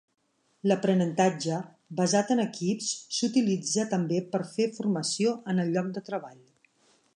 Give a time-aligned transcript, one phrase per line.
[0.69, 1.57] L'aprenentatge
[1.99, 6.45] basat en equips s’utilitza també per fer formació en el lloc de treball.